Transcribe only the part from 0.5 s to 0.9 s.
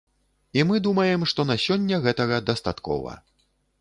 І мы